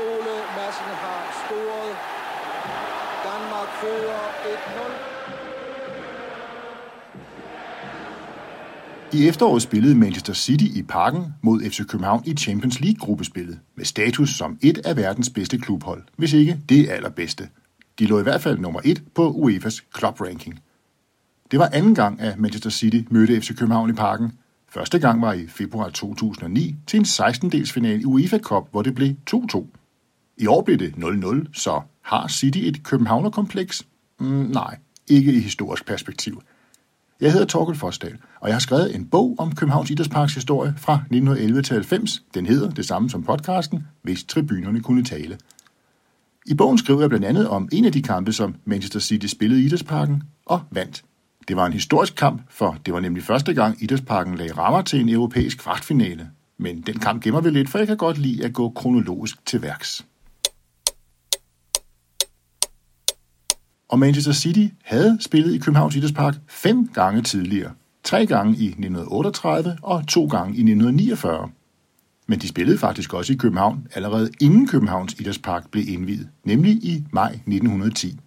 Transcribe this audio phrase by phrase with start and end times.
[0.00, 1.92] Ole Madsen har scoret.
[3.28, 4.24] Danmark fører
[9.12, 9.16] 1-0.
[9.18, 14.36] I efteråret spillede Manchester City i parken mod FC København i Champions League-gruppespillet, med status
[14.36, 17.48] som et af verdens bedste klubhold, hvis ikke det allerbedste.
[17.98, 20.60] De lå i hvert fald nummer et på UEFA's club ranking.
[21.50, 24.32] Det var anden gang, at Manchester City mødte FC København i parken.
[24.68, 28.94] Første gang var i februar 2009 til en 16-dels finale i UEFA Cup, hvor det
[28.94, 29.79] blev 2-2.
[30.40, 33.86] I år blev det 0-0, så har City et københavnerkompleks?
[34.20, 36.42] Mm, nej, ikke i historisk perspektiv.
[37.20, 40.94] Jeg hedder Torkel Forsdal, og jeg har skrevet en bog om Københavns Idrætsparks historie fra
[40.94, 42.22] 1911 til 90.
[42.34, 45.38] Den hedder det samme som podcasten, hvis tribunerne kunne tale.
[46.46, 49.62] I bogen skriver jeg blandt andet om en af de kampe, som Manchester City spillede
[49.62, 51.02] i Idrætsparken og vandt.
[51.48, 55.00] Det var en historisk kamp, for det var nemlig første gang Idrætsparken lagde rammer til
[55.00, 56.30] en europæisk kvartfinale.
[56.58, 59.62] Men den kamp gemmer vi lidt, for jeg kan godt lide at gå kronologisk til
[59.62, 60.06] værks.
[63.90, 67.70] Og Manchester City havde spillet i Københavns Idrætspark fem gange tidligere.
[68.04, 71.50] Tre gange i 1938 og to gange i 1949.
[72.26, 77.04] Men de spillede faktisk også i København allerede inden Københavns Idrætspark blev indviet, nemlig i
[77.12, 78.18] maj 1910.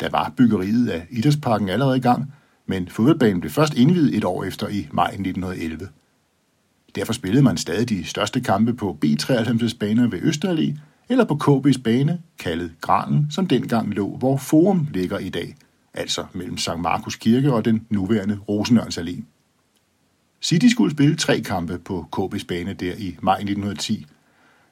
[0.00, 2.32] Der var byggeriet af Idrætsparken allerede i gang,
[2.66, 5.88] men fodboldbanen blev først indviet et år efter i maj 1911.
[6.94, 11.82] Derfor spillede man stadig de største kampe på B93's baner ved Østerallé, eller på KB's
[11.82, 15.56] bane, kaldet Granen, som dengang lå, hvor Forum ligger i dag,
[15.94, 16.78] altså mellem St.
[16.78, 19.22] Markus Kirke og den nuværende Rosenørns Allé.
[20.42, 24.06] City skulle spille tre kampe på KB's bane der i maj 1910.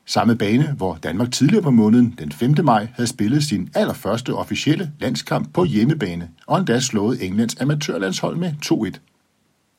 [0.07, 2.55] Samme bane, hvor Danmark tidligere på måneden, den 5.
[2.65, 8.53] maj, havde spillet sin allerførste officielle landskamp på hjemmebane, og endda slået Englands amatørlandshold med
[8.67, 8.99] 2-1.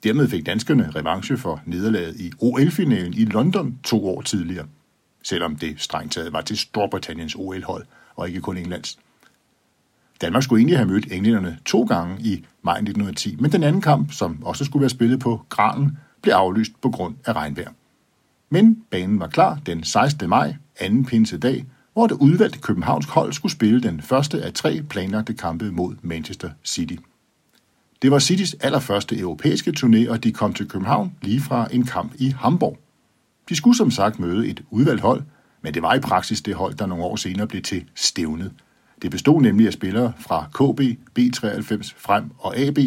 [0.04, 4.66] Dermed fik danskerne revanche for nederlaget i OL-finalen i London to år tidligere,
[5.24, 7.86] selvom det strengt taget var til Storbritanniens OL-hold
[8.16, 9.00] og ikke kun Englands.
[10.22, 14.12] Danmark skulle egentlig have mødt englænderne to gange i maj 1910, men den anden kamp,
[14.12, 17.72] som også skulle være spillet på Granen, blev aflyst på grund af regnvejr.
[18.50, 20.30] Men banen var klar den 16.
[20.30, 25.34] maj, anden pinsedag, hvor det udvalgte københavnsk hold skulle spille den første af tre planlagte
[25.34, 26.96] kampe mod Manchester City.
[28.02, 32.14] Det var Citys allerførste europæiske turné, og de kom til København lige fra en kamp
[32.18, 32.78] i Hamburg.
[33.50, 35.24] De skulle som sagt møde et udvalgt hold,
[35.62, 38.52] men det var i praksis det hold, der nogle år senere blev til stævnet–
[39.04, 40.82] det bestod nemlig af spillere fra KB,
[41.20, 42.78] B93, Frem og AB,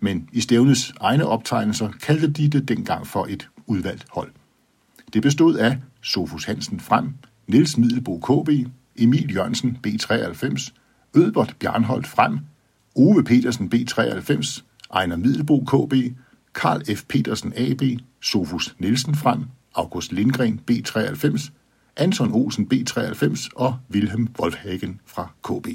[0.00, 4.32] men i stævnets egne optegnelser kaldte de det dengang for et udvalgt hold.
[5.12, 7.14] Det bestod af Sofus Hansen Frem,
[7.46, 8.48] Niels Middelbo KB,
[8.96, 10.72] Emil Jørgensen B93,
[11.14, 12.38] Ødbert Bjarnholdt Frem,
[12.94, 14.62] Ove Petersen B93,
[14.94, 15.94] Ejner Middelbo KB,
[16.54, 17.04] Karl F.
[17.08, 17.82] Petersen AB,
[18.22, 21.50] Sofus Nielsen Frem, August Lindgren B93,
[21.96, 25.66] Anton Olsen B93 og Wilhelm Wolfhagen fra KB.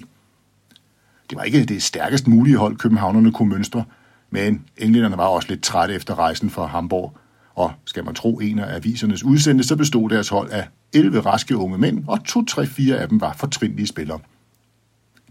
[1.29, 3.83] Det var ikke det stærkest mulige hold, københavnerne kunne mønstre,
[4.29, 7.17] men englænderne var også lidt trætte efter rejsen fra Hamburg,
[7.55, 11.57] og skal man tro en af avisernes udsendte, så bestod deres hold af 11 raske
[11.57, 14.19] unge mænd, og 2-3-4 af dem var fortrindelige spillere.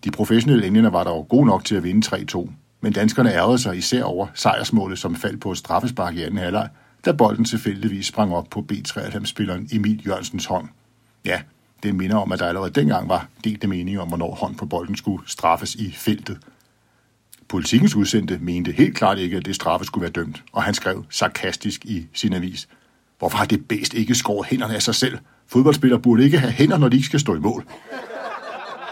[0.04, 2.50] De professionelle englænder var dog gode nok til at vinde 3-2,
[2.80, 6.68] men danskerne ærgede sig især over sejrsmålet, som faldt på et straffespark i anden halvleg,
[7.04, 10.68] da bolden tilfældigvis sprang op på B93-spilleren Emil Jørgensens hånd.
[11.24, 11.40] Ja,
[11.82, 14.96] det minder om, at der allerede dengang var delte mening om, hvornår hånd på bolden
[14.96, 16.38] skulle straffes i feltet.
[17.48, 21.04] Politikens udsendte mente helt klart ikke, at det straffe skulle være dømt, og han skrev
[21.10, 22.68] sarkastisk i sin avis.
[23.18, 25.18] Hvorfor har det bedst ikke skåret hænderne af sig selv?
[25.46, 27.64] Fodboldspillere burde ikke have hænder, når de ikke skal stå i mål.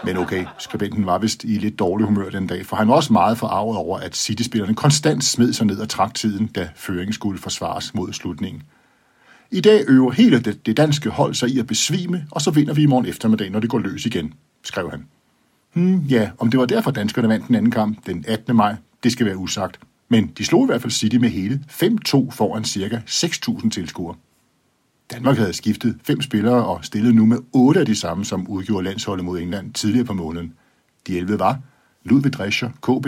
[0.03, 3.13] Men okay, skribenten var vist i lidt dårlig humør den dag, for han var også
[3.13, 7.39] meget forarvet over, at City-spillerne konstant smed sig ned og trak tiden, da føringen skulle
[7.39, 8.63] forsvares mod slutningen.
[9.51, 12.73] I dag øver hele det, det danske hold sig i at besvime, og så vinder
[12.73, 15.05] vi i morgen eftermiddag, når det går løs igen, skrev han.
[15.73, 18.55] Hmm, ja, om det var derfor danskerne vandt den anden kamp den 18.
[18.55, 19.79] maj, det skal være usagt.
[20.09, 23.01] Men de slog i hvert fald City med hele 5-2 foran ca.
[23.07, 24.15] 6.000 tilskuere.
[25.11, 28.85] Danmark havde skiftet fem spillere og stillet nu med otte af de samme, som udgjorde
[28.85, 30.53] landsholdet mod England tidligere på måneden.
[31.07, 31.59] De 11 var
[32.03, 33.07] Ludvig Drescher, KB,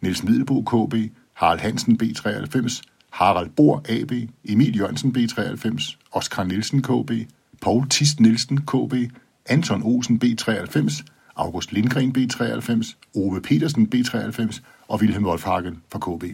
[0.00, 0.94] Niels Middelbo, KB,
[1.32, 4.12] Harald Hansen, B93, Harald Bor AB,
[4.44, 7.10] Emil Jørgensen B93, Oskar Nielsen KB,
[7.62, 8.94] Paul Tist Nielsen KB,
[9.46, 11.04] Anton Olsen B93,
[11.36, 16.24] August Lindgren B93, Ove Petersen B93 og Wilhelm Wolfhagen fra KB.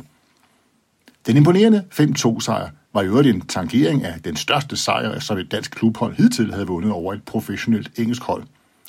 [1.27, 5.53] Den imponerende 5-2 sejr var i øvrigt en tangering af den største sejr, som et
[5.53, 8.43] dansk klubhold hidtil havde vundet over et professionelt engelsk hold.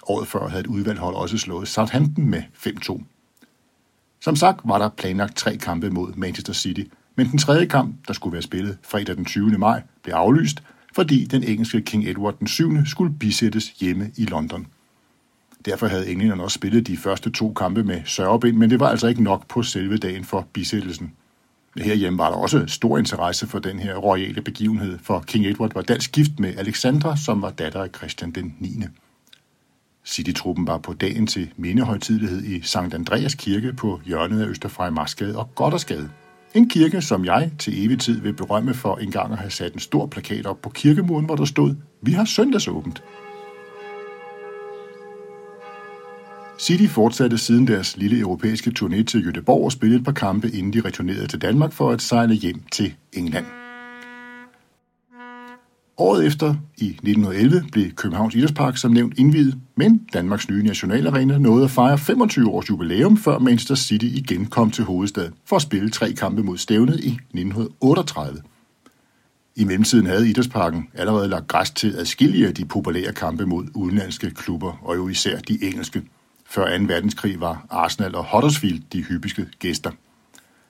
[0.08, 3.04] Året før havde et udvalgt hold også slået Southampton med 5-2.
[4.20, 6.84] Som sagt var der planlagt tre kampe mod Manchester City,
[7.16, 9.58] men den tredje kamp, der skulle være spillet fredag den 20.
[9.58, 10.64] maj, blev aflyst,
[10.96, 12.86] fordi den engelske King Edward den 7.
[12.86, 14.68] skulle bisættes hjemme i London.
[15.66, 19.08] Derfor havde englænderne også spillet de første to kampe med sørgebind, men det var altså
[19.08, 21.12] ikke nok på selve dagen for bisættelsen.
[21.82, 25.82] Herhjemme var der også stor interesse for den her royale begivenhed, for King Edward var
[25.82, 28.70] dansk gift med Alexandra, som var datter af Christian den 9.
[30.06, 35.56] City-truppen var på dagen til mindehøjtidlighed i Sankt Andreas Kirke på hjørnet af Østerfrejmarsgade og
[35.56, 36.10] Goddersgade.
[36.54, 39.80] En kirke, som jeg til evig tid vil berømme for engang at have sat en
[39.80, 43.04] stor plakat op på kirkemuren, hvor der stod, vi har søndagsåbent.
[46.60, 50.74] City fortsatte siden deres lille europæiske turné til Göteborg og spillede et par kampe, inden
[50.74, 53.46] de returnerede til Danmark for at sejle hjem til England.
[55.98, 61.64] Året efter, i 1911, blev Københavns Idrætspark som nævnt indvidet, men Danmarks nye nationalarena nåede
[61.64, 65.90] at fejre 25 års jubilæum, før Manchester City igen kom til hovedstad for at spille
[65.90, 68.42] tre kampe mod stævnet i 1938.
[69.56, 74.32] I mellemtiden havde Idrætsparken allerede lagt græs til adskillige af de populære kampe mod udenlandske
[74.32, 76.04] klubber, og jo især de engelske.
[76.50, 76.84] Før 2.
[76.84, 79.92] verdenskrig var Arsenal og Huddersfield de hyppigste gæster.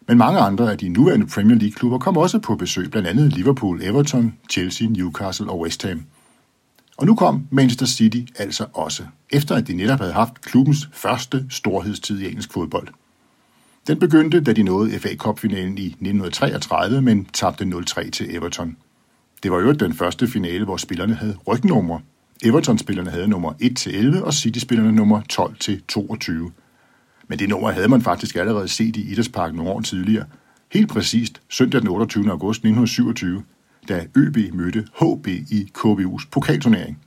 [0.07, 3.81] Men mange andre af de nuværende Premier League-klubber kom også på besøg, blandt andet Liverpool,
[3.83, 6.03] Everton, Chelsea, Newcastle og West Ham.
[6.97, 11.45] Og nu kom Manchester City altså også, efter at de netop havde haft klubbens første
[11.50, 12.88] storhedstid i engelsk fodbold.
[13.88, 18.77] Den begyndte, da de nåede FA Cup-finalen i 1933, men tabte 0-3 til Everton.
[19.44, 22.00] Det var jo den første finale, hvor spillerne havde rygnummer.
[22.44, 23.54] Everton-spillerne havde nummer
[24.19, 25.22] 1-11, og City-spillerne nummer
[26.51, 26.51] 12-22.
[27.28, 30.25] Men det nummer havde man faktisk allerede set i Idrætsparken nogle år tidligere.
[30.74, 32.31] Helt præcist søndag den 28.
[32.31, 33.44] august 1927,
[33.89, 37.00] da ØB mødte HB i KBU's pokalturnering.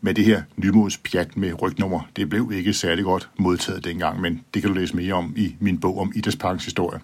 [0.00, 4.40] Men det her nymods pjat med rygnummer, det blev ikke særlig godt modtaget dengang, men
[4.54, 7.00] det kan du læse mere om i min bog om Idrætsparkens historie.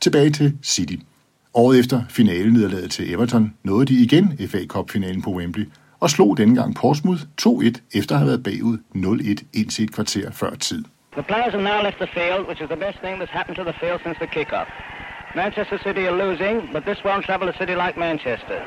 [0.00, 0.96] Tilbage til City.
[1.54, 5.68] Året efter finalenederlaget til Everton nåede de igen FA Cup-finalen på Wembley,
[6.00, 10.30] og slog denne gang Portsmouth 2-1 efter at have været bagud 0-1 indtil et kvarter
[10.30, 10.84] før tid.
[11.12, 13.64] The players have now left the field, which is the best thing that's happened to
[13.70, 14.70] the field since the kick-off.
[15.34, 18.58] Manchester City are losing, but this won't trouble a city like Manchester.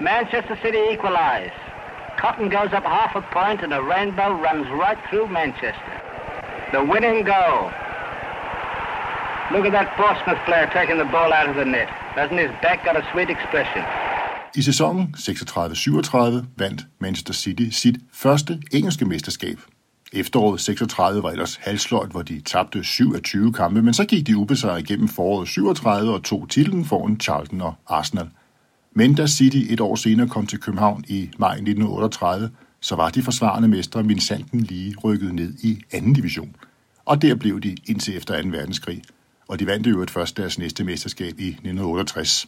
[0.00, 1.58] Manchester City equalise.
[2.22, 5.94] Cotton goes up half a point and a rainbow runs right through Manchester.
[6.72, 7.60] The winning goal.
[9.52, 11.88] Look at that Portsmouth player taking the ball out of the net.
[12.14, 13.82] Doesn't his back got a sweet expression?
[14.56, 19.60] I sæsonen 36-37 vandt Manchester City sit første engelske mesterskab.
[20.12, 24.26] Efteråret 36 var ellers halsløjt, hvor de tabte 7 af 20 kampe, men så gik
[24.26, 28.28] de ubesejret igennem foråret 37 og tog titlen foran Charlton og Arsenal.
[28.92, 32.50] Men da City et år senere kom til København i maj 1938,
[32.80, 36.56] så var de forsvarende mestre Vincenten lige rykket ned i anden division.
[37.04, 38.48] Og der blev de indtil efter 2.
[38.48, 39.02] verdenskrig,
[39.48, 42.46] og de vandt jo et først deres næste mesterskab i 1968.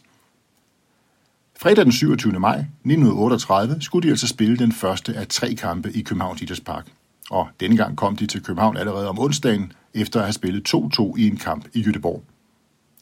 [1.59, 2.39] Fredag den 27.
[2.39, 6.87] maj 1938 skulle de altså spille den første af tre kampe i Københavns Idrætspark.
[7.29, 11.13] Og denne gang kom de til København allerede om onsdagen, efter at have spillet 2-2
[11.17, 12.23] i en kamp i Jødeborg.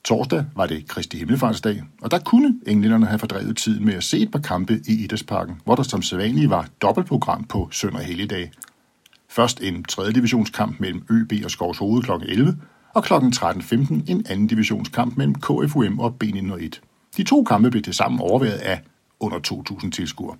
[0.04, 4.20] Torsdag var det Kristi Himmelfartsdag, og der kunne englænderne have fordrevet tiden med at se
[4.20, 8.52] et par kampe i Idrætsparken, hvor der som sædvanligt var dobbeltprogram på søndag og helligdag.
[9.30, 10.12] Først en 3.
[10.12, 12.12] divisionskamp mellem ØB og Skovs Hoved kl.
[12.26, 12.58] 11,
[12.94, 13.14] og kl.
[13.14, 13.76] 13.15
[14.08, 16.91] en anden divisionskamp mellem KFUM og B901.
[17.18, 18.82] De to kampe blev til sammen overværet af
[19.20, 19.40] under
[19.84, 20.38] 2.000 tilskuere.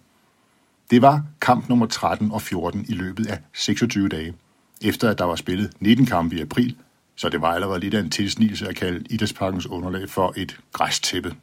[0.92, 4.34] Det var kamp nummer 13 og 14 i løbet af 26 dage,
[4.82, 6.76] efter at der var spillet 19 kampe i april,
[7.16, 11.36] så det var allerede lidt af en tilsnigelse at kalde Idrætsparkens underlag for et græstæppe.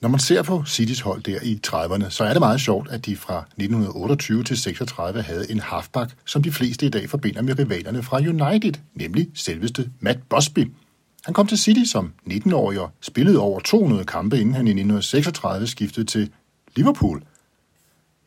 [0.00, 3.06] Når man ser på Citys hold der i 30'erne, så er det meget sjovt, at
[3.06, 7.58] de fra 1928 til 36 havde en halfback, som de fleste i dag forbinder med
[7.58, 10.70] rivalerne fra United, nemlig selveste Matt Busby.
[11.24, 15.66] Han kom til City som 19-årig og spillede over 200 kampe, inden han i 1936
[15.66, 16.30] skiftede til
[16.76, 17.22] Liverpool.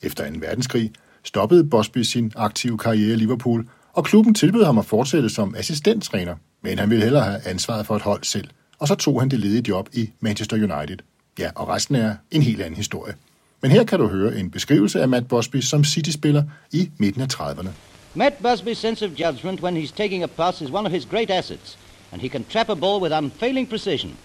[0.02, 0.38] Efter 2.
[0.40, 0.92] verdenskrig
[1.24, 6.36] stoppede Bosby sin aktive karriere i Liverpool, og klubben tilbød ham at fortsætte som assistenttræner,
[6.62, 8.48] men han ville hellere have ansvaret for et hold selv,
[8.80, 10.98] og så tog han det ledige job i Manchester United.
[11.40, 13.14] Ja, og resten er en helt anden historie.
[13.62, 17.28] Men her kan du høre en beskrivelse af Matt Busby som City-spiller i midten af
[17.34, 17.70] 30'erne.
[18.14, 21.30] Matt Busby's sense of judgment when he's taking a pass is one of his great
[21.30, 21.78] assets,
[22.12, 24.18] and he can trap a ball with unfailing precision.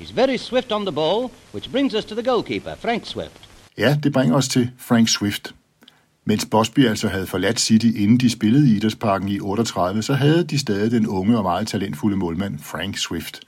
[0.00, 3.40] He's very swift on the ball, which brings us to the goalkeeper, Frank Swift.
[3.78, 5.54] Ja, det bringer os til Frank Swift.
[6.24, 10.44] Mens Bosby altså havde forladt City, inden de spillede i Idrætsparken i 38, så havde
[10.44, 13.40] de stadig den unge og meget talentfulde målmand Frank Swift.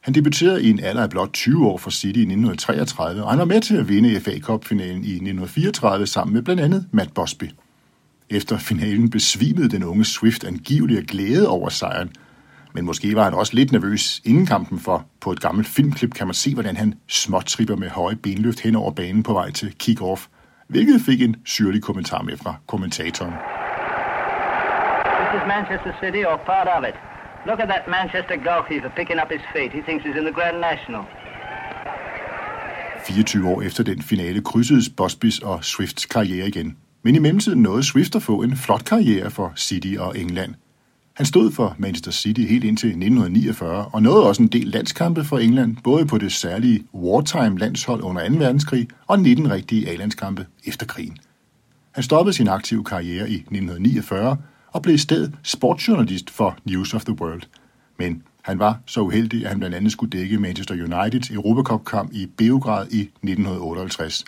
[0.00, 3.38] Han debuterede i en alder af blot 20 år for City i 1933, og han
[3.38, 7.50] var med til at vinde FA Cup-finalen i 1934 sammen med blandt andet Matt Bosby.
[8.30, 12.10] Efter finalen besvimede den unge Swift angiveligt af glæde over sejren,
[12.74, 16.26] men måske var han også lidt nervøs inden kampen, for på et gammelt filmklip kan
[16.26, 20.28] man se, hvordan han småtripper med høje benløft hen over banen på vej til kick-off,
[20.68, 23.34] hvilket fik en syrlig kommentar med fra kommentatoren.
[25.20, 26.96] This is Manchester City, or part of it.
[27.48, 29.70] Look at that Manchester goalkeeper picking up his feet.
[29.72, 31.02] He thinks he's in the Grand National.
[33.06, 36.76] 24 år efter den finale krydsedes Bosbys og Swifts karriere igen.
[37.04, 40.54] Men i mellemtiden nåede Swift at få en flot karriere for City og England.
[41.18, 45.38] Han stod for Manchester City helt indtil 1949 og nåede også en del landskampe for
[45.38, 48.34] England, både på det særlige wartime landshold under 2.
[48.34, 51.18] verdenskrig og 19 rigtige A-landskampe efter krigen.
[51.92, 54.36] Han stoppede sin aktive karriere i 1949
[54.72, 57.42] og blev i stedet sportsjournalist for News of the World.
[57.98, 62.26] Men han var så uheldig, at han blandt andet skulle dække Manchester Uniteds Europacup-kamp i
[62.26, 64.24] Beograd i 1958.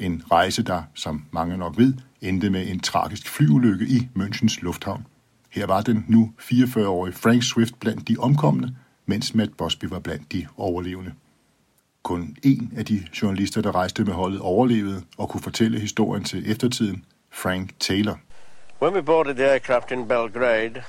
[0.00, 5.06] En rejse, der, som mange nok ved, endte med en tragisk flyulykke i Münchens lufthavn.
[5.48, 8.76] Her var den nu 44-årige Frank Swift blandt de omkomne,
[9.06, 11.12] mens Matt Bosby var blandt de overlevende.
[12.02, 16.50] Kun en af de journalister, der rejste med holdet, overlevede og kunne fortælle historien til
[16.50, 18.18] eftertiden, Frank Taylor.
[18.82, 20.82] When we boarded the aircraft in Belgrade,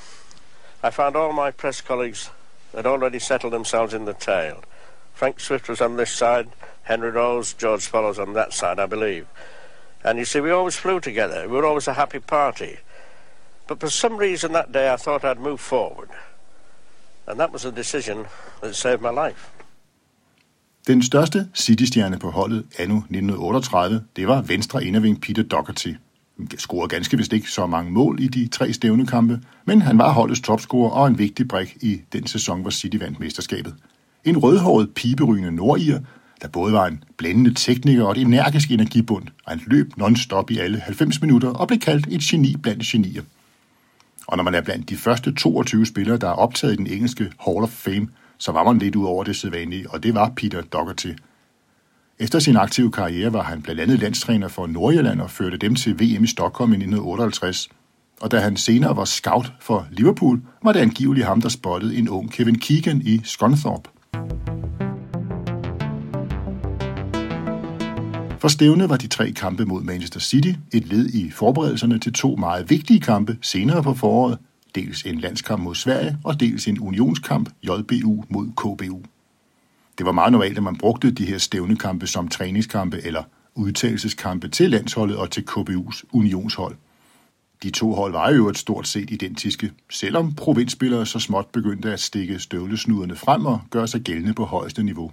[0.83, 2.31] I found all my press colleagues
[2.75, 4.55] had already settled themselves in the tail.
[5.13, 6.47] Frank Swift was on this side,
[6.83, 9.25] Henry Rose, George Follows on that side, I believe.
[10.03, 11.47] And you see, we always flew together.
[11.47, 12.77] We were always a happy party.
[13.69, 16.09] But for some reason that day I thought I'd move forward.
[17.27, 18.17] And that was a decision
[18.63, 19.49] that saved my life.
[20.87, 25.93] Den største City-stjerne på holdet anno 1938, det var venstre inderving Peter Doherty.
[26.37, 30.11] Han scorede ganske vist ikke så mange mål i de tre stævnekampe, men han var
[30.11, 33.75] holdets topscorer og en vigtig brik i den sæson, hvor City vandt mesterskabet.
[34.25, 35.99] En rødhåret, piberygende nordier,
[36.41, 40.57] der både var en blændende tekniker og et energisk energibund, og han løb non-stop i
[40.57, 43.23] alle 90 minutter og blev kaldt et geni blandt genier.
[44.29, 47.31] Og når man er blandt de første 22 spillere, der er optaget i den engelske
[47.39, 48.07] Hall of Fame,
[48.37, 51.11] så var man lidt ud over det sædvanlige, og det var Peter Doherty.
[52.19, 55.99] Efter sin aktive karriere var han blandt andet landstræner for Nordjylland og førte dem til
[55.99, 57.69] VM i Stockholm i 1958.
[58.21, 62.09] Og da han senere var scout for Liverpool, var det angiveligt ham, der spottede en
[62.09, 63.89] ung Kevin Keegan i Scunthorpe.
[68.39, 72.35] For stævnet var de tre kampe mod Manchester City et led i forberedelserne til to
[72.35, 74.37] meget vigtige kampe senere på foråret,
[74.75, 79.01] dels en landskamp mod Sverige og dels en unionskamp JBU mod KBU.
[79.97, 83.23] Det var meget normalt, at man brugte de her stævnekampe som træningskampe eller
[83.55, 86.75] udtagelseskampe til landsholdet og til KBU's unionshold.
[87.63, 91.99] De to hold var jo et stort set identiske, selvom provinsspillere så småt begyndte at
[91.99, 95.11] stikke støvlesnuderne frem og gøre sig gældende på højeste niveau.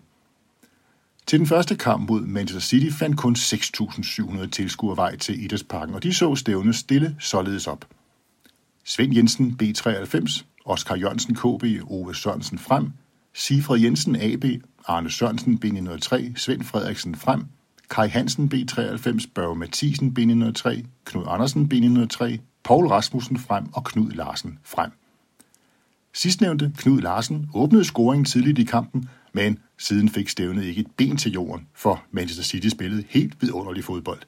[1.26, 6.02] Til den første kamp mod Manchester City fandt kun 6.700 tilskuere vej til Idrætsparken, og
[6.02, 7.84] de så stævne stille således op.
[8.84, 12.90] Svend Jensen B93, Oscar Jørgensen KB, Ove Sørensen frem,
[13.34, 14.44] Sifred Jensen AB,
[14.86, 17.44] Arne Sørensen B903, Svend Frederiksen frem,
[17.90, 24.58] Kai Hansen B93, Børge Mathisen B903, Knud Andersen B903, Paul Rasmussen frem og Knud Larsen
[24.64, 24.90] frem.
[26.12, 31.16] Sidstnævnte, Knud Larsen, åbnede scoringen tidligt i kampen, men siden fik stævnet ikke et ben
[31.16, 34.20] til jorden, for Manchester City spillede helt vidunderlig fodbold.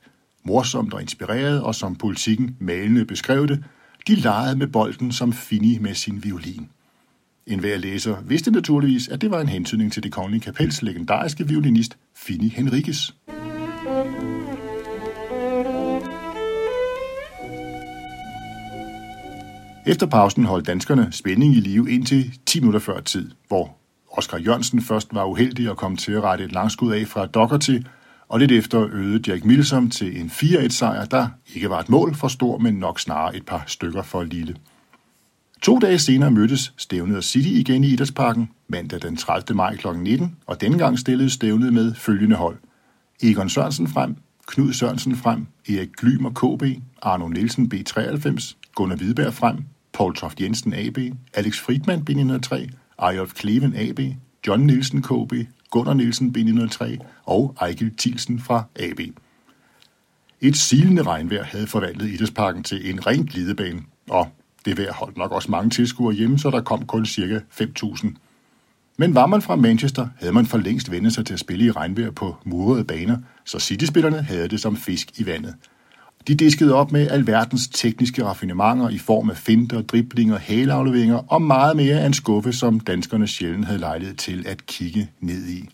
[0.44, 3.64] Morsomt og inspireret, og som politikken malende beskrev det,
[4.06, 6.68] de legede med bolden som Fini med sin violin.
[7.46, 11.48] En hver læser vidste naturligvis, at det var en hentydning til det kongelige kapels legendariske
[11.48, 13.14] violinist Fini Henriques.
[19.86, 23.77] Efter pausen holdt danskerne spænding i live indtil 10 minutter før tid, hvor
[24.18, 27.78] Oscar Jørgensen først var uheldig og kom til at rette et langskud af fra Doherty,
[28.28, 32.28] og lidt efter øgede Jack Milsom til en 4-1-sejr, der ikke var et mål for
[32.28, 34.56] stor, men nok snarere et par stykker for lille.
[35.62, 39.56] To dage senere mødtes stævnet og City igen i Idrætsparken, mandag den 30.
[39.56, 39.86] maj kl.
[39.96, 42.56] 19, og denne gang stillede stævnet med følgende hold.
[43.22, 49.56] Egon Sørensen frem, Knud Sørensen frem, Erik Glymer KB, Arno Nielsen B93, Gunnar Hvidberg frem,
[49.92, 50.98] Paul Toft Jensen AB,
[51.34, 54.00] Alex Friedman B903, Ejolf Kleven AB,
[54.46, 55.32] John Nielsen KB,
[55.70, 59.00] Gunnar Nielsen B903 og Ejgil Thielsen fra AB.
[60.40, 64.28] Et silende regnvejr havde forvandlet Idrætsparken til en ren glidebane, og
[64.64, 67.40] det vejr holdt nok også mange tilskuere hjemme, så der kom kun ca.
[67.60, 68.08] 5.000.
[68.96, 71.70] Men var man fra Manchester, havde man for længst vendt sig til at spille i
[71.70, 75.54] regnvejr på murede baner, så City-spillerne havde det som fisk i vandet.
[76.28, 81.76] De diskede op med alverdens tekniske raffinementer i form af finter, driblinger, haleafleveringer og meget
[81.76, 85.68] mere af en skuffe, som danskerne sjældent havde lejlighed til at kigge ned i.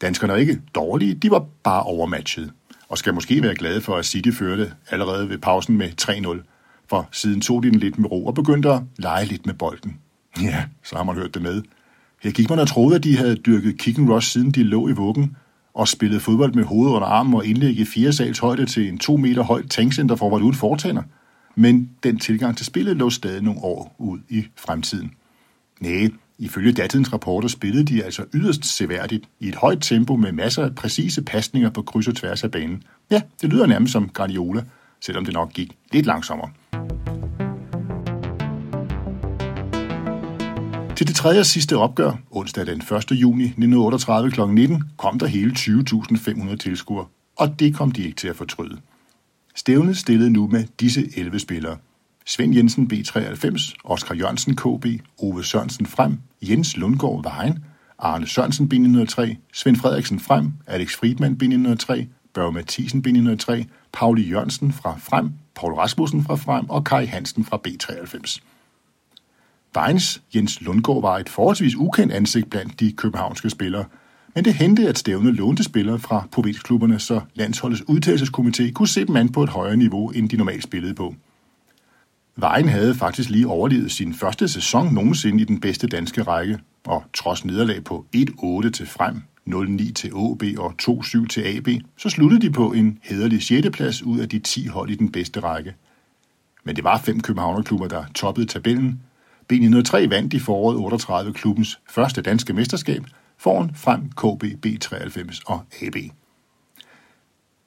[0.00, 2.52] Danskerne er ikke dårlige, de var bare overmatchet,
[2.88, 7.08] og skal måske være glade for, at City førte allerede ved pausen med 3-0, for
[7.12, 9.98] siden tog de den lidt med ro og begyndte at lege lidt med bolden.
[10.42, 11.62] Ja, så har man hørt det med.
[12.22, 14.88] Her gik man og troede, at de havde dyrket kick and rush, siden de lå
[14.88, 15.36] i vuggen,
[15.76, 18.98] og spillede fodbold med hovedet under armen og indlæg i fire sals højde til en
[18.98, 21.02] to meter høj tankcenter for at uden fortænder.
[21.54, 25.12] Men den tilgang til spillet lå stadig nogle år ud i fremtiden.
[25.80, 30.64] Næh, ifølge datidens rapporter spillede de altså yderst seværdigt i et højt tempo med masser
[30.64, 32.82] af præcise pasninger på kryds og tværs af banen.
[33.10, 34.62] Ja, det lyder nærmest som Guardiola,
[35.00, 36.50] selvom det nok gik lidt langsommere.
[40.96, 43.12] Til det tredje og sidste opgør, onsdag den 1.
[43.12, 44.40] juni 1938 kl.
[44.40, 48.78] 19, kom der hele 20.500 tilskuere, og det kom de ikke til at fortryde.
[49.54, 51.76] Stævnet stillede nu med disse 11 spillere.
[52.26, 54.86] Svend Jensen B93, Oskar Jørgensen KB,
[55.18, 57.64] Ove Sørensen Frem, Jens Lundgaard Vejen,
[57.98, 64.96] Arne Sørensen B903, Svend Frederiksen Frem, Alex Friedmann B903, Børge Mathisen B903, Pauli Jørgensen fra
[64.98, 68.40] Frem, Paul Rasmussen fra Frem og Kai Hansen fra B93.
[69.76, 73.84] Vejens Jens Lundgaard var et forholdsvis ukendt ansigt blandt de københavnske spillere,
[74.34, 79.16] men det hente, at stævne lånte spillere fra provinsklubberne, så landsholdets udtalelseskomité kunne se dem
[79.16, 81.14] an på et højere niveau, end de normalt spillede på.
[82.36, 87.04] Vejen havde faktisk lige overlevet sin første sæson nogensinde i den bedste danske række, og
[87.14, 92.40] trods nederlag på 1-8 til frem, 0-9 til AB og 2-7 til AB, så sluttede
[92.40, 93.68] de på en hederlig 6.
[93.72, 95.74] plads ud af de 10 hold i den bedste række.
[96.64, 99.00] Men det var fem københavnerklubber, der toppede tabellen,
[99.52, 103.04] B903 vandt i foråret 38 klubbens første danske mesterskab
[103.38, 105.96] foran frem KB, B93 og AB.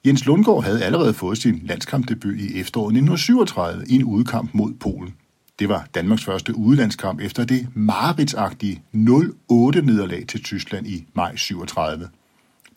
[0.06, 5.14] Jens Lundgaard havde allerede fået sin landskampdebut i efteråret 1937 i en udkamp mod Polen.
[5.58, 12.08] Det var Danmarks første udelandskamp efter det maritsagtige 0-8-nederlag til Tyskland i maj 37.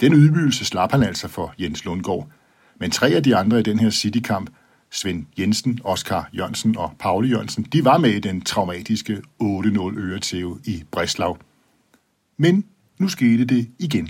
[0.02, 2.30] Den ydmygelse slap han altså for Jens Lundgaard.
[2.80, 4.50] Men tre af de andre i den her City-kamp
[4.94, 10.60] Svend Jensen, Oskar Jørgensen og Pauli Jørgensen, de var med i den traumatiske 8-0 øretæve
[10.66, 11.38] i Breslau.
[12.38, 12.66] Men
[13.00, 14.10] nu skete det igen.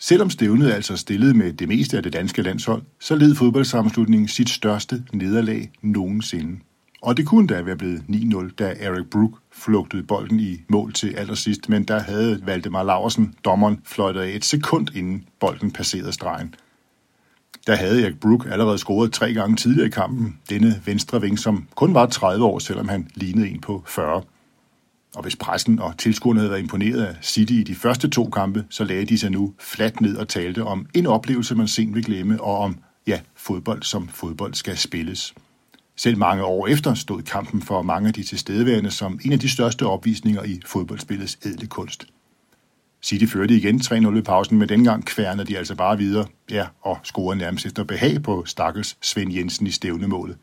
[0.00, 4.50] Selvom stævnet altså stillede med det meste af det danske landshold, så led fodboldsammenslutningen sit
[4.50, 6.60] største nederlag nogensinde.
[7.02, 11.14] Og det kunne da være blevet 9-0, da Eric Brook flugtede bolden i mål til
[11.14, 16.54] allersidst, men der havde Valdemar Laversen, dommeren, fløjtet af et sekund inden bolden passerede stregen–
[17.66, 21.68] der havde Erik Brook allerede scoret tre gange tidligere i kampen, denne venstre ving, som
[21.74, 24.22] kun var 30 år, selvom han lignede en på 40.
[25.14, 28.64] Og hvis pressen og tilskuerne havde været imponeret af City i de første to kampe,
[28.70, 32.04] så lagde de sig nu fladt ned og talte om en oplevelse, man sent vil
[32.04, 35.34] glemme, og om, ja, fodbold som fodbold skal spilles.
[35.96, 39.48] Selv mange år efter stod kampen for mange af de tilstedeværende som en af de
[39.48, 42.06] største opvisninger i fodboldspillets edle kunst.
[43.04, 46.98] City førte igen 3-0 ved pausen, men dengang kværnede de altså bare videre, ja, og
[47.02, 50.36] scorede nærmest efter behag på stakkels Svend Jensen i stævnemålet.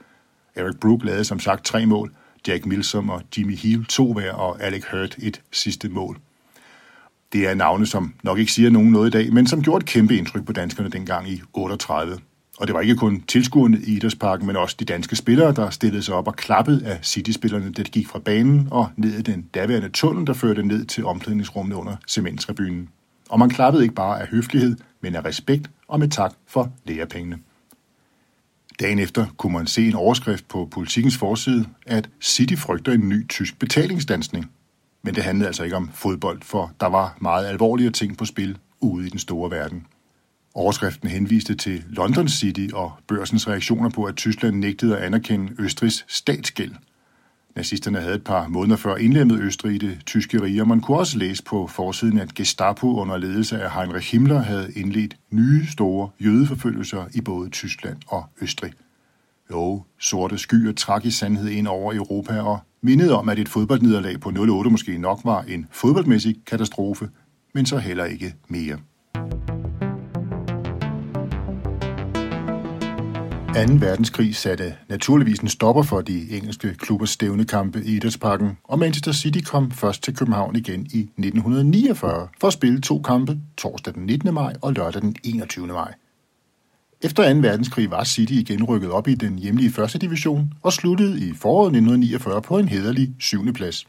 [0.56, 2.14] Eric Brook lavede som sagt tre mål,
[2.48, 6.20] Jack Milsom og Jimmy Hill to hver, og Alec Hurt et sidste mål.
[7.34, 9.90] Det er navne, som nok ikke siger nogen noget i dag, men som gjorde et
[9.90, 12.18] kæmpe indtryk på danskerne dengang i 38.
[12.62, 16.04] Og det var ikke kun tilskuerne i Idrætsparken, men også de danske spillere, der stillede
[16.04, 19.42] sig op og klappede af City-spillerne, da de gik fra banen og ned i den
[19.54, 22.90] daværende tunnel, der førte ned til omklædningsrummet under cementtribunen.
[23.30, 27.38] Og man klappede ikke bare af høflighed, men af respekt og med tak for lærepengene.
[28.80, 33.28] Dagen efter kunne man se en overskrift på politikens forside, at City frygter en ny
[33.28, 34.52] tysk betalingsdansning.
[35.04, 38.58] Men det handlede altså ikke om fodbold, for der var meget alvorlige ting på spil
[38.80, 39.86] ude i den store verden.
[40.54, 46.06] Overskriften henviste til London City og børsens reaktioner på, at Tyskland nægtede at anerkende Østrigs
[46.08, 46.72] statsgæld.
[47.56, 50.98] Nazisterne havde et par måneder før indlemmet Østrig i det tyske rige, og man kunne
[50.98, 56.10] også læse på forsiden, at Gestapo under ledelse af Heinrich Himmler havde indledt nye store
[56.20, 58.74] jødeforfølgelser i både Tyskland og Østrig.
[59.52, 64.20] Jo, sorte skyer trak i sandhed ind over Europa og mindede om, at et fodboldnederlag
[64.20, 67.10] på 0-8 måske nok var en fodboldmæssig katastrofe,
[67.54, 68.78] men så heller ikke mere.
[73.52, 73.58] 2.
[73.80, 79.40] verdenskrig satte naturligvis en stopper for de engelske klubbers stævnekampe i Idrætsparken, og Manchester City
[79.46, 84.34] kom først til København igen i 1949 for at spille to kampe torsdag den 19.
[84.34, 85.68] maj og lørdag den 21.
[85.68, 85.94] maj.
[87.02, 87.40] Efter 2.
[87.40, 91.68] verdenskrig var City igen rykket op i den hjemlige første division og sluttede i foråret
[91.68, 93.54] 1949 på en hederlig 7.
[93.54, 93.88] plads.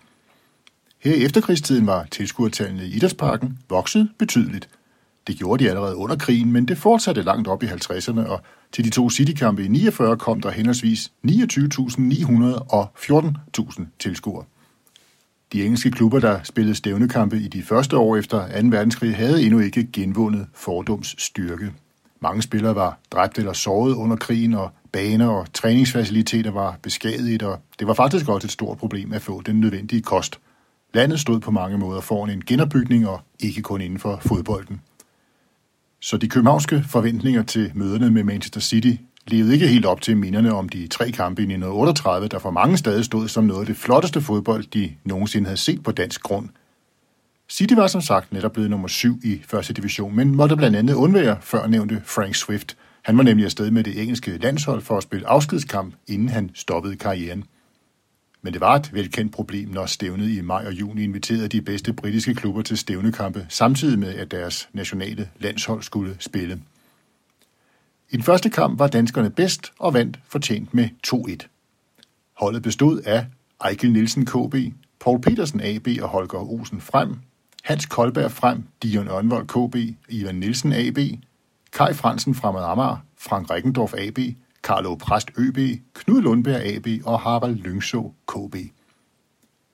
[0.98, 4.68] Her i efterkrigstiden var tilskuertallene i Idrætsparken vokset betydeligt–
[5.26, 8.40] det gjorde de allerede under krigen, men det fortsatte langt op i 50'erne, og
[8.72, 14.44] til de to Citykampe i 49 kom der henholdsvis 29.900 og 14.000 tilskuere.
[15.52, 18.68] De engelske klubber, der spillede stævnekampe i de første år efter 2.
[18.68, 21.72] verdenskrig, havde endnu ikke genvundet fordums styrke.
[22.20, 27.58] Mange spillere var dræbt eller såret under krigen, og baner og træningsfaciliteter var beskadiget, og
[27.78, 30.40] det var faktisk også et stort problem at få den nødvendige kost.
[30.94, 34.80] Landet stod på mange måder foran en genopbygning og ikke kun inden for fodbolden.
[36.04, 38.92] Så de københavnske forventninger til møderne med Manchester City
[39.26, 42.76] levede ikke helt op til minderne om de tre kampe i 1938, der for mange
[42.76, 46.48] stadig stod som noget af det flotteste fodbold, de nogensinde havde set på dansk grund.
[47.50, 50.94] City var som sagt netop blevet nummer syv i første division, men måtte blandt andet
[50.94, 52.76] undvære førnævnte Frank Swift.
[53.02, 56.96] Han var nemlig afsted med det engelske landshold for at spille afskedskamp, inden han stoppede
[56.96, 57.44] karrieren.
[58.42, 61.92] Men det var et velkendt problem, når stævnet i maj og juni inviterede de bedste
[61.92, 66.62] britiske klubber til stævnekampe, samtidig med, at deres nationale landshold skulle spille.
[68.10, 71.48] I den første kamp var danskerne bedst og vandt fortjent med 2-1.
[72.36, 73.26] Holdet bestod af
[73.60, 74.54] Ejkel Nielsen KB,
[75.00, 77.16] Paul Petersen AB og Holger Olsen frem,
[77.62, 80.98] Hans Kolberg frem, Dion Ørnvold KB, Ivan Nielsen AB,
[81.72, 84.18] Kai Fransen fra Amager, Frank Rikkendorf AB,
[84.62, 85.58] Carlo Præst ØB,
[85.94, 88.56] Knud Lundberg AB og Harald Lyngså KB.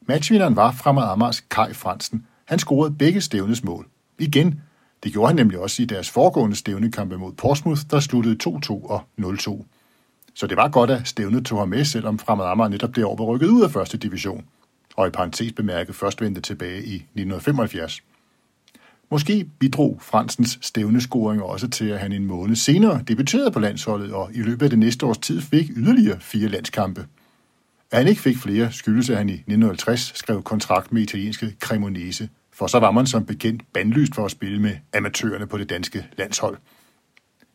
[0.07, 2.27] Matchvinderen var fra Amars Kai Fransen.
[2.45, 3.89] Han scorede begge stævnes mål.
[4.19, 4.61] Igen
[5.03, 9.03] det gjorde han nemlig også i deres foregående stævnekampe mod Portsmouth, der sluttede 2-2 og
[9.21, 9.65] 0-2.
[10.35, 13.17] Så det var godt, at stævnet tog ham med, selvom Fremad Amager netop det år
[13.17, 14.45] var rykket ud af første division,
[14.97, 18.03] og i parentes bemærket først vendte tilbage i 1975.
[19.11, 24.31] Måske bidrog Fransens stævnescoring også til, at han en måned senere debuterede på landsholdet og
[24.35, 27.07] i løbet af det næste års tid fik yderligere fire landskampe.
[27.91, 32.29] At han ikke fik flere skyldes, at han i 1950 skrev kontrakt med italienske Cremonese,
[32.53, 36.07] for så var man som bekendt bandlyst for at spille med amatørerne på det danske
[36.19, 36.57] landshold.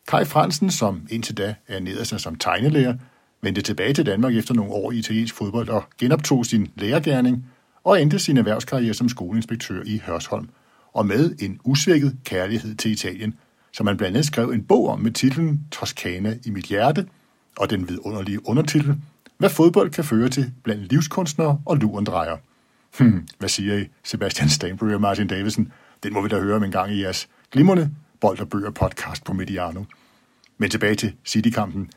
[0.07, 2.95] Kai Fransen, som indtil da ernærede sig som tegnelærer,
[3.41, 7.45] vendte tilbage til Danmark efter nogle år i italiensk fodbold og genoptog sin lærergærning
[7.83, 10.49] og endte sin erhvervskarriere som skoleinspektør i Hørsholm,
[10.93, 13.35] og med en usvækket kærlighed til Italien,
[13.71, 17.07] som han blandt andet skrev en bog om med titlen Toscana i mit hjerte,
[17.57, 18.95] og den vidunderlige undertitel,
[19.37, 22.37] Hvad fodbold kan føre til blandt livskunstnere og lurendrejer.
[22.97, 25.71] Hmm, hvad siger I, Sebastian Stanbury og Martin Davison?
[26.03, 29.23] Den må vi da høre om en gang i jeres glimrende bold og bøger podcast
[29.23, 29.83] på Mediano.
[30.57, 31.89] Men tilbage til City-kampen.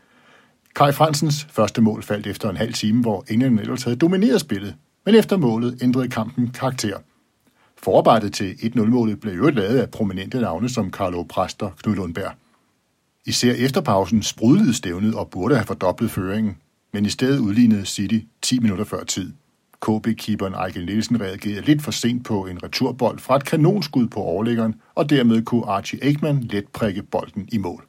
[0.75, 4.75] Kai Fransens første mål faldt efter en halv time, hvor englænderne ellers havde domineret spillet,
[5.05, 6.99] men efter målet ændrede kampen karakter.
[7.87, 12.33] Forarbejdet til 1-0-målet blev jo lavet af prominente navne som Carlo Præster og Knud Lundberg.
[13.27, 16.57] Især efter pausen sprudlede stævnet og burde have fordoblet føringen,
[16.93, 19.33] men i stedet udlignede City 10 minutter før tid–
[19.87, 24.75] KB-keeperen Ejkel Nielsen reagerede lidt for sent på en returbold fra et kanonskud på overliggeren,
[24.95, 27.87] og dermed kunne Archie Ekman let prikke bolden i mål.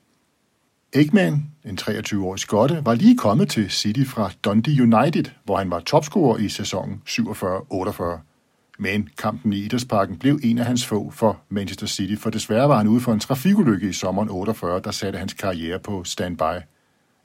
[0.93, 5.79] Ekman, en 23-årig skotte, var lige kommet til City fra Dundee United, hvor han var
[5.79, 8.36] topscorer i sæsonen 47-48.
[8.77, 12.77] Men kampen i Idrætsparken blev en af hans få for Manchester City, for desværre var
[12.77, 16.61] han ude for en trafikulykke i sommeren 48, der satte hans karriere på standby.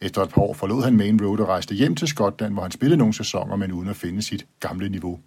[0.00, 2.70] Efter et par år forlod han Main Road og rejste hjem til Skotland, hvor han
[2.70, 5.20] spillede nogle sæsoner, men uden at finde sit gamle niveau.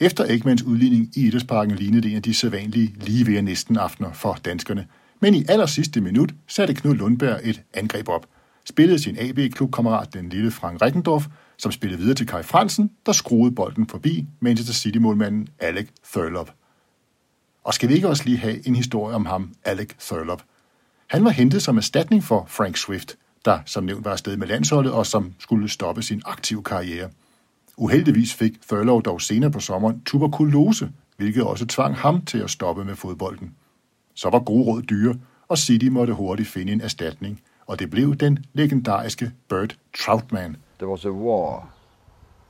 [0.00, 4.12] Efter Ekmans udligning i Idrætsparken lignede det en af de sædvanlige lige ved næsten aftener
[4.12, 4.86] for danskerne.
[5.20, 8.26] Men i aller sidste minut satte Knud Lundberg et angreb op.
[8.64, 11.26] Spillede sin AB-klubkammerat, den lille Frank Rickendorf,
[11.58, 16.52] som spillede videre til Kai Fransen, der skruede bolden forbi Manchester City-målmanden Alec Thurlop.
[17.64, 20.42] Og skal vi ikke også lige have en historie om ham, Alec Thurlop?
[21.06, 23.16] Han var hentet som erstatning for Frank Swift–
[23.46, 27.10] der som nævnt var afsted med landsholdet og som skulle stoppe sin aktive karriere.
[27.76, 32.84] Uheldigvis fik Thurlow dog senere på sommeren tuberkulose, hvilket også tvang ham til at stoppe
[32.84, 33.54] med fodbolden.
[34.14, 35.14] Så var gode råd dyre,
[35.48, 40.56] og City måtte hurtigt finde en erstatning, og det blev den legendariske Bert Troutman.
[40.78, 41.70] There was a war.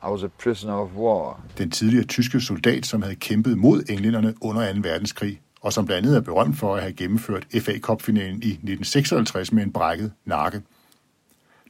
[0.05, 1.41] I was a prisoner of war.
[1.59, 4.81] Den tidligere tyske soldat, som havde kæmpet mod englænderne under 2.
[4.83, 9.53] verdenskrig, og som blandt andet er berømt for at have gennemført FA Cup-finalen i 1956
[9.53, 10.63] med en brækket nakke–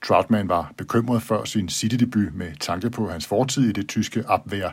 [0.06, 4.70] Troutman var bekymret før sin City-debut med tanke på hans fortid i det tyske opvær,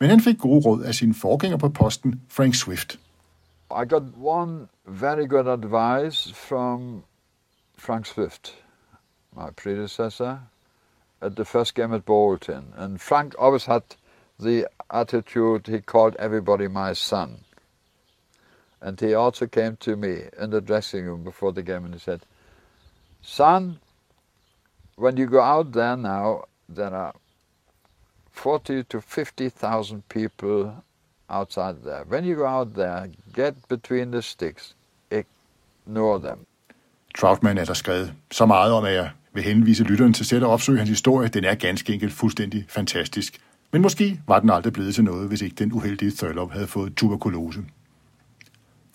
[0.00, 3.00] men han fik gode råd af sin forgænger på posten, Frank Swift.
[3.70, 7.02] I got one very good advice from
[7.78, 8.64] Frank Swift,
[9.36, 10.38] my predecessor,
[11.24, 12.72] at the first game at Bolton.
[12.76, 13.82] And Frank always had
[14.38, 17.40] the attitude he called everybody my son.
[18.80, 22.00] And he also came to me in the dressing room before the game and he
[22.00, 22.20] said,
[23.22, 23.78] Son,
[24.96, 27.14] when you go out there now, there are
[28.32, 30.84] 40 to 50,000 people
[31.30, 32.04] outside there.
[32.06, 34.74] When you go out there, get between the sticks.
[35.10, 36.46] Ignore them.
[37.14, 40.48] Troutman er der skrevet så meget om, at jeg vil henvise lytteren til selv at
[40.48, 41.28] opsøge hans historie.
[41.28, 43.38] Den er ganske enkelt fuldstændig fantastisk.
[43.72, 46.94] Men måske var den aldrig blevet til noget, hvis ikke den uheldige Thurlow havde fået
[46.96, 47.60] tuberkulose.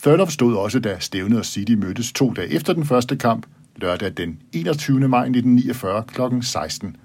[0.03, 3.45] Thurlow stod også, da Stævnet og City mødtes to dage efter den første kamp–
[3.81, 5.07] lørdag den 21.
[5.07, 6.41] maj 1949 kl.
[6.41, 6.95] 16.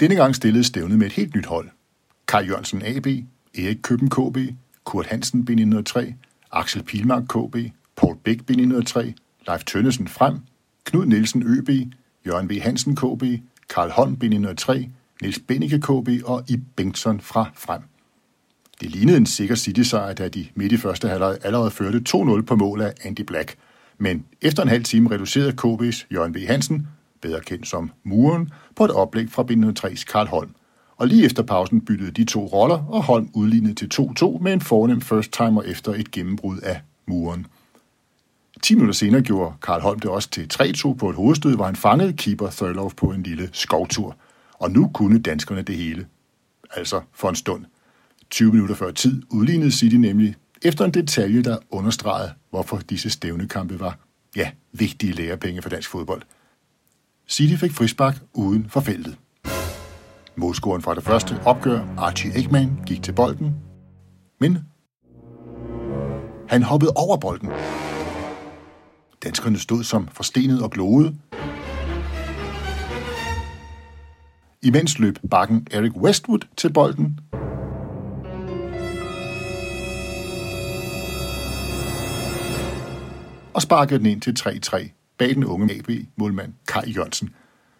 [0.00, 1.68] Denne gang stillede stævnet med et helt nyt hold.
[2.28, 3.06] Kai Jørgensen AB,
[3.58, 4.38] Erik Køben KB,
[4.84, 6.12] Kurt Hansen B903,
[6.52, 7.56] Axel Pilmark KB,
[7.96, 9.00] Paul Bæk B903,
[9.46, 10.38] Leif Tønnesen Frem,
[10.84, 11.70] Knud Nielsen ØB,
[12.26, 12.60] Jørgen V.
[12.60, 13.22] Hansen KB,
[13.68, 14.88] Karl Holm B903,
[15.22, 17.82] Niels Benike KB og I Bengtsson fra Frem.
[18.80, 22.56] Det lignede en sikker City-sejr, da de midt i første halvleg allerede førte 2-0 på
[22.56, 23.56] mål af Andy Black.
[23.98, 26.46] Men efter en halv time reducerede KB's Jørgen V.
[26.46, 26.88] Hansen,
[27.20, 30.54] bedre kendt som Muren, på et oplæg fra B903's Karl Holm.
[30.96, 34.60] Og lige efter pausen byttede de to roller, og Holm udlignede til 2-2 med en
[34.60, 37.46] fornem first timer efter et gennembrud af Muren.
[38.64, 41.76] 10 minutter senere gjorde Karl Holm det også til 3-2 på et hovedstød, hvor han
[41.76, 44.16] fangede keeper Thurlow på en lille skovtur.
[44.52, 46.06] Og nu kunne danskerne det hele.
[46.70, 47.64] Altså for en stund.
[48.30, 53.80] 20 minutter før tid udlignede City nemlig efter en detalje, der understregede, hvorfor disse stævnekampe
[53.80, 53.98] var,
[54.36, 56.22] ja, vigtige lærepenge for dansk fodbold.
[57.28, 59.16] City fik frispark uden for feltet.
[60.36, 63.54] Målscoren fra det første opgør, Archie Ekman, gik til bolden,
[64.40, 64.58] men
[66.48, 67.48] han hoppede over bolden.
[69.24, 71.16] Danskerne stod som forstenet og gloede.
[74.62, 77.20] Imens løb bakken Eric Westwood til bolden.
[83.54, 87.34] Og sparkede den ind til 3-3 bag den unge AB-målmand Kai Jørgensen.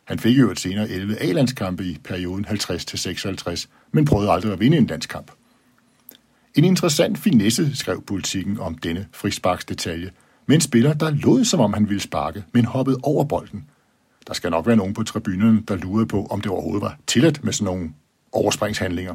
[0.04, 4.76] Han fik jo et senere 11 A-landskampe i perioden 50-56, men prøvede aldrig at vinde
[4.76, 5.30] en landskamp.
[6.54, 10.10] En interessant finesse skrev politikken om denne frisparksdetalje–
[10.46, 13.64] med en spiller, der lod som om han ville sparke, men hoppede over bolden.
[14.26, 17.44] Der skal nok være nogen på tribunerne, der lurede på, om det overhovedet var tilladt
[17.44, 17.92] med sådan nogle
[18.32, 19.14] overspringshandlinger.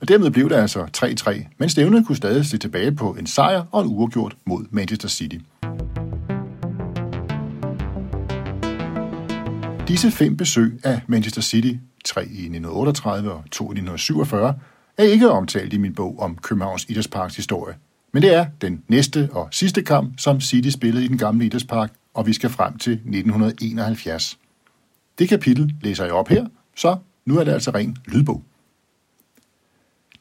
[0.00, 3.64] Og dermed blev det altså 3-3, men stævnet kunne stadig se tilbage på en sejr
[3.72, 5.36] og en uafgjort mod Manchester City.
[9.88, 11.72] Disse fem besøg af Manchester City,
[12.04, 14.54] tre i 1938 og to i 1947,
[14.98, 17.74] er ikke omtalt i min bog om Københavns Idrætsparks historie,
[18.18, 21.92] men det er den næste og sidste kamp, som City spillede i den gamle idrætspark,
[22.14, 24.38] og vi skal frem til 1971.
[25.18, 28.42] Det kapitel læser jeg op her, så nu er det altså ren lydbog.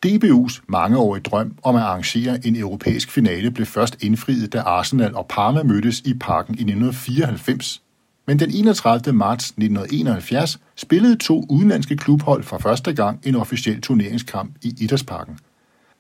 [0.06, 5.26] DBU's mangeårige drøm om at arrangere en europæisk finale blev først indfriet, da Arsenal og
[5.30, 7.82] Parma mødtes i parken i 1994.
[8.28, 9.14] Men den 31.
[9.14, 15.40] marts 1971 spillede to udenlandske klubhold for første gang en officiel turneringskamp i Idrætsparken–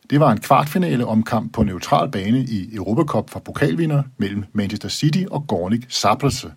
[0.09, 5.23] det var en kvartfinale omkamp på neutral bane i Europacup for pokalvinder mellem Manchester City
[5.31, 6.51] og Gornik Zabrze.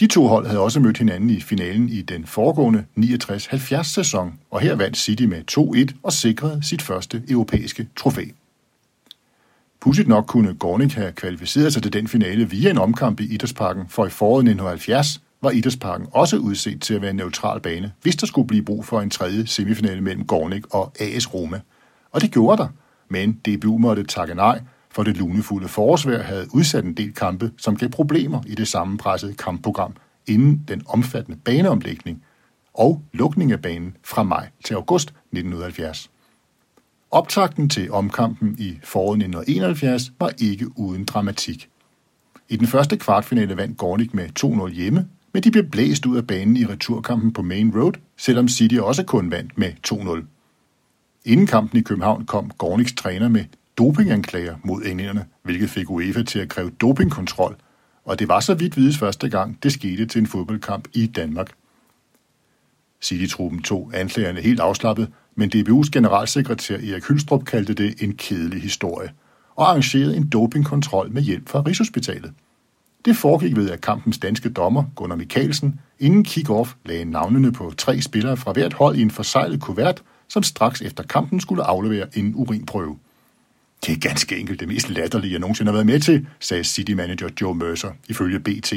[0.00, 4.60] De to hold havde også mødt hinanden i finalen i den foregående 69-70 sæson, og
[4.60, 5.42] her vandt City med
[5.92, 8.24] 2-1 og sikrede sit første europæiske trofæ.
[9.80, 13.88] Pudsigt nok kunne Gornik have kvalificeret sig til den finale via en omkamp i Idrætsparken,
[13.88, 18.16] for i foråret 1970 var Idrætsparken også udset til at være en neutral bane, hvis
[18.16, 21.60] der skulle blive brug for en tredje semifinale mellem Gornik og AS Roma–
[22.12, 22.68] og det gjorde der.
[23.08, 27.76] Men DBU måtte takke nej, for det lunefulde forårsvejr havde udsat en del kampe, som
[27.76, 29.92] gav problemer i det sammenpressede kampprogram
[30.26, 32.22] inden den omfattende baneomlægning
[32.74, 36.10] og lukning af banen fra maj til august 1970.
[37.10, 41.68] Optakten til omkampen i foråret 1971 var ikke uden dramatik.
[42.48, 46.26] I den første kvartfinale vandt Gornik med 2-0 hjemme, men de blev blæst ud af
[46.26, 50.39] banen i returkampen på Main Road, selvom City også kun vandt med 2-0.
[51.24, 53.44] Inden kampen i København kom Gorniks træner med
[53.78, 57.56] dopinganklager mod englænderne, hvilket fik UEFA til at kræve dopingkontrol,
[58.04, 61.50] og det var så vidt vides første gang, det skete til en fodboldkamp i Danmark.
[63.02, 69.10] City-truppen tog anklagerne helt afslappet, men DBU's generalsekretær Erik Hylstrup kaldte det en kedelig historie,
[69.56, 72.32] og arrangerede en dopingkontrol med hjælp fra Rigshospitalet.
[73.04, 78.00] Det foregik ved, at kampens danske dommer, Gunnar Mikkelsen, inden kick-off lagde navnene på tre
[78.00, 82.32] spillere fra hvert hold i en forsejlet kuvert, som straks efter kampen skulle aflevere en
[82.36, 82.98] urinprøve.
[83.86, 86.92] Det er ganske enkelt det mest latterlige, jeg nogensinde har været med til, sagde City
[86.92, 88.72] manager Joe Mercer ifølge BT,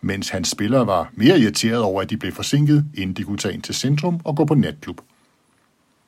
[0.00, 3.54] mens hans spillere var mere irriteret over, at de blev forsinket, inden de kunne tage
[3.54, 5.00] ind til centrum og gå på natklub.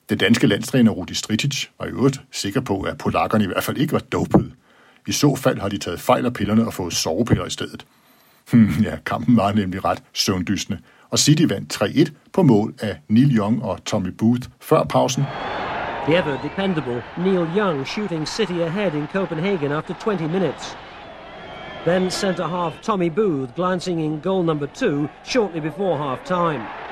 [0.08, 3.76] Den danske landstræner Rudi Stritic var i øvrigt sikker på, at polakkerne i hvert fald
[3.76, 4.52] ikke var dopet.
[5.06, 7.86] I så fald har de taget fejl af pillerne og fået sovepiller i stedet.
[8.52, 10.78] Hmm, ja, kampen var nemlig ret søvndysende,
[11.10, 15.24] og City vandt 3-1 på mål af Neil Young og Tommy Booth før pausen.
[16.06, 20.76] The ever dependable Neil Young shooting City ahead in Copenhagen after 20 minutes.
[21.86, 26.83] Then centre half Tommy Booth glancing in goal number two shortly before half time.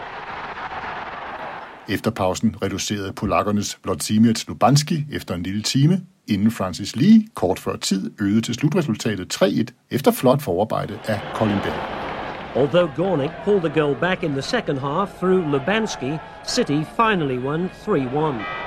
[1.89, 7.77] Efter pausen reducerede polakkernes Vladimir Lubanski efter en lille time, inden Francis Lee kort før
[7.77, 11.75] tid øgede til slutresultatet 3-1 efter flot forarbejde af Colin Bell.
[12.57, 17.71] Although Gornick pulled the goal back in the second half through Lubanski, City finally won
[17.87, 18.63] 3-1.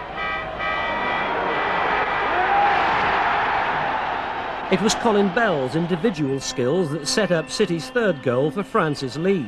[4.73, 9.45] It was Colin Bell's individual skills that set up City's third goal for Francis Lee.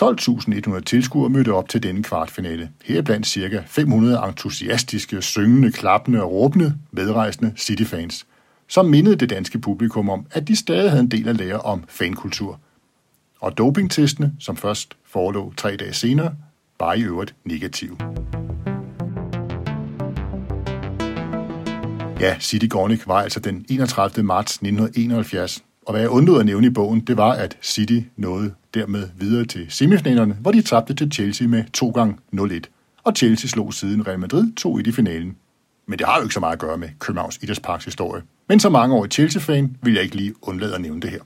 [0.00, 2.70] 12.100 tilskuere mødte op til denne kvartfinale.
[2.84, 3.62] Heriblandt ca.
[3.66, 8.26] 500 entusiastiske, syngende, klappende og råbende medrejsende City-fans,
[8.68, 11.84] som mindede det danske publikum om, at de stadig havde en del at lære om
[11.88, 12.60] fankultur.
[13.40, 16.34] Og dopingtestene, som først forelå tre dage senere,
[16.80, 17.96] var i øvrigt negative.
[22.20, 24.24] Ja, City Gornik var altså den 31.
[24.24, 28.54] marts 1971, og hvad jeg undlod at nævne i bogen, det var, at City nåede
[28.74, 32.60] dermed videre til semifinalerne, hvor de tabte til Chelsea med 2 gange 0-1.
[33.04, 35.36] Og Chelsea slog siden Real Madrid 2-1 i finalen.
[35.86, 38.22] Men det har jo ikke så meget at gøre med Københavns Idrætsparks historie.
[38.48, 41.20] Men som mange år i Chelsea-fan vil jeg ikke lige undlade at nævne det her.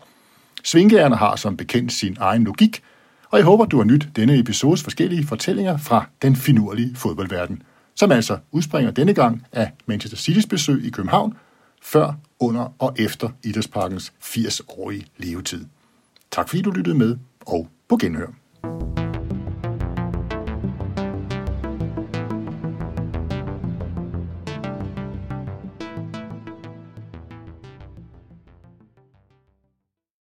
[0.64, 2.82] Svingærerne har som bekendt sin egen logik,
[3.30, 7.62] og jeg håber, du har nyt denne episodes forskellige fortællinger fra den finurlige fodboldverden,
[7.94, 11.34] som altså udspringer denne gang af Manchester Citys besøg i København,
[11.82, 12.12] før,
[12.44, 15.66] under og efter Idrætsparkens 80-årige levetid.
[16.30, 19.03] Tak fordi du lyttede med, og på genhør.